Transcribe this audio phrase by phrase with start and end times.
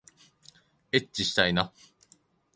[0.91, 1.71] えっちしたいな